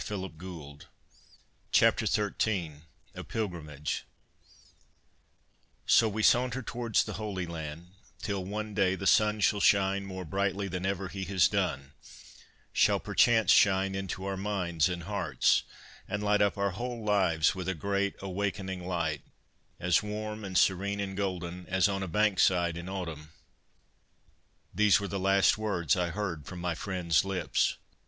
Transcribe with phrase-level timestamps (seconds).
[0.03, 0.83] XIII A PILGRIMAGE
[2.07, 2.71] XIII
[3.13, 4.05] A PILGRIMAGE'
[5.85, 10.25] So we saunter towards the Holy Land, till one day the sun shall shine more
[10.25, 11.93] brightly than ever he has done,
[12.73, 15.61] shall perchance shine into our minds and hearts,
[16.07, 19.21] and light up our whole lives with a great awakening light,
[19.79, 23.29] as warm and serene and golden as on a bankside in autumn.'
[24.73, 27.77] These were the last words I heard from my friend's lips.